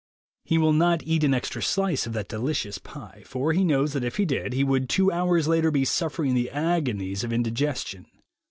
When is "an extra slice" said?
1.23-2.07